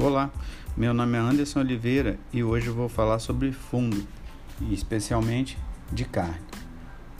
[0.00, 0.30] Olá,
[0.76, 4.06] meu nome é Anderson Oliveira e hoje vou falar sobre fundo,
[4.60, 5.58] e especialmente
[5.90, 6.38] de carne.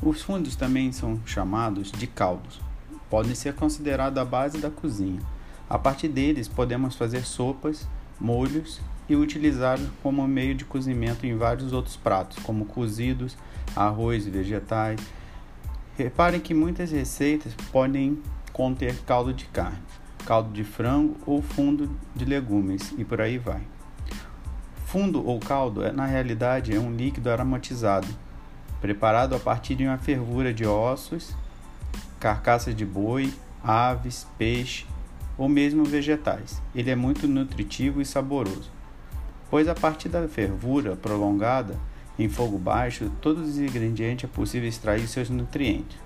[0.00, 2.60] Os fundos também são chamados de caldos.
[3.10, 5.20] Podem ser considerados a base da cozinha.
[5.68, 7.84] A partir deles podemos fazer sopas,
[8.20, 13.36] molhos e utilizar como meio de cozimento em vários outros pratos, como cozidos,
[13.74, 15.00] arroz e vegetais.
[15.96, 19.82] Reparem que muitas receitas podem conter caldo de carne,
[20.28, 23.62] caldo de frango ou fundo de legumes e por aí vai.
[24.84, 28.06] Fundo ou caldo, é, na realidade, é um líquido aromatizado,
[28.78, 31.34] preparado a partir de uma fervura de ossos,
[32.20, 33.32] carcaças de boi,
[33.64, 34.84] aves, peixe
[35.38, 36.60] ou mesmo vegetais.
[36.74, 38.78] Ele é muito nutritivo e saboroso
[39.50, 41.74] pois a partir da fervura prolongada
[42.18, 45.96] em fogo baixo, todos os ingredientes é possível extrair seus nutrientes,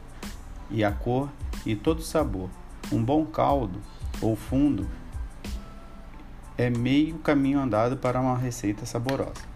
[0.70, 1.28] e a cor
[1.64, 2.50] e todo o sabor.
[2.92, 3.80] Um bom caldo
[4.22, 4.88] ou fundo
[6.56, 9.52] é meio caminho andado para uma receita saborosa.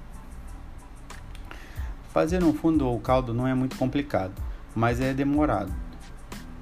[2.12, 4.34] Fazer um fundo ou caldo não é muito complicado,
[4.75, 5.72] mas é demorado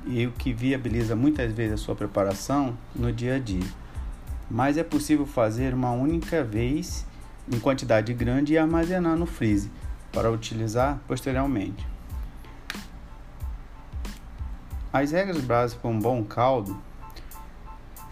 [0.06, 3.66] e o que viabiliza muitas vezes a sua preparação no dia a dia.
[4.50, 7.06] Mas é possível fazer uma única vez
[7.50, 9.70] em quantidade grande e armazenar no freezer
[10.12, 11.86] para utilizar posteriormente.
[14.92, 16.80] As regras básicas para um bom caldo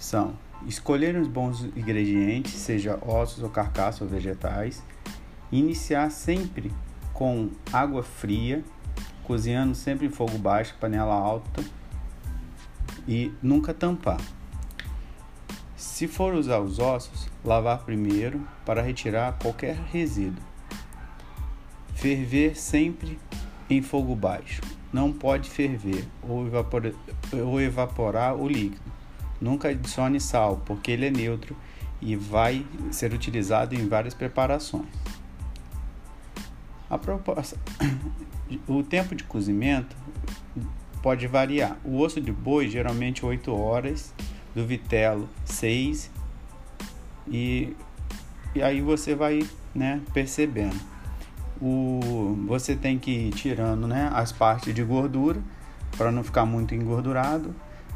[0.03, 0.35] são
[0.67, 4.83] escolher os bons ingredientes, seja ossos ou carcaças ou vegetais,
[5.51, 6.73] iniciar sempre
[7.13, 8.65] com água fria,
[9.23, 11.65] cozinhando sempre em fogo baixo, panela alta
[13.07, 14.21] e nunca tampar.
[15.77, 20.43] Se for usar os ossos, lavar primeiro para retirar qualquer resíduo.
[21.95, 23.19] Ferver sempre
[23.71, 24.61] em fogo baixo.
[24.93, 29.02] Não pode ferver ou evaporar o líquido.
[29.43, 31.57] Nunca adicione sal, porque ele é neutro
[32.01, 34.87] e vai ser utilizado em várias preparações.
[36.89, 37.59] A proposta,
[38.69, 39.97] o tempo de cozimento
[41.03, 41.77] pode variar.
[41.85, 44.15] O osso de boi geralmente 8 horas
[44.55, 46.09] do vitelo 6
[47.27, 47.77] e,
[48.55, 50.81] e aí você vai né, percebendo.
[51.61, 55.43] O, você tem que ir tirando né, as partes de gordura
[55.97, 57.53] para não ficar muito engordurado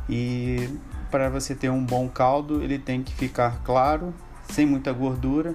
[0.09, 0.69] e
[1.11, 4.15] para você ter um bom caldo ele tem que ficar claro,
[4.51, 5.55] sem muita gordura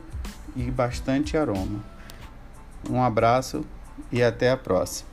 [0.56, 1.84] e bastante aroma.
[2.90, 3.66] Um abraço
[4.12, 5.11] e até a próxima.